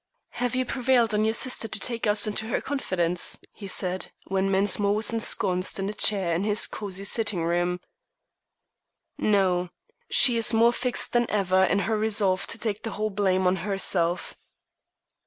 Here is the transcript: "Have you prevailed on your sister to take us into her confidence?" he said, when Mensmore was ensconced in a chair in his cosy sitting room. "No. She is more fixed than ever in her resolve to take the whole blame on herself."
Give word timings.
"Have 0.39 0.55
you 0.55 0.65
prevailed 0.65 1.13
on 1.13 1.25
your 1.25 1.35
sister 1.35 1.67
to 1.67 1.77
take 1.79 2.07
us 2.07 2.25
into 2.25 2.47
her 2.47 2.59
confidence?" 2.59 3.37
he 3.53 3.67
said, 3.67 4.11
when 4.25 4.49
Mensmore 4.49 4.95
was 4.95 5.11
ensconced 5.13 5.77
in 5.77 5.89
a 5.89 5.93
chair 5.93 6.33
in 6.33 6.43
his 6.43 6.65
cosy 6.65 7.03
sitting 7.03 7.43
room. 7.43 7.79
"No. 9.19 9.69
She 10.09 10.37
is 10.37 10.53
more 10.53 10.73
fixed 10.73 11.13
than 11.13 11.29
ever 11.29 11.63
in 11.65 11.77
her 11.85 11.99
resolve 11.99 12.47
to 12.47 12.57
take 12.57 12.81
the 12.81 12.93
whole 12.93 13.11
blame 13.11 13.45
on 13.45 13.57
herself." 13.57 14.35